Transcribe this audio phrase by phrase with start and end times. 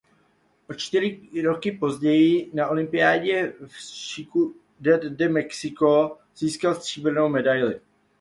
[0.69, 7.79] O čtyři roky později na olympiádě v Ciudad de México získal stříbrnou medaili.